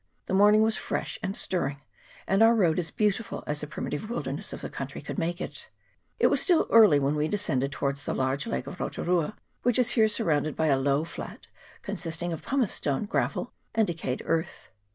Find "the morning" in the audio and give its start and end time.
0.25-0.63